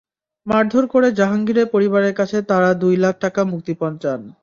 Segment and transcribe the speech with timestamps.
[0.47, 4.21] মারধর করে জাহাঙ্গীরের পরিবারের কাছে তাঁরা দুই লাখ টাকা মুক্তিপণ চান।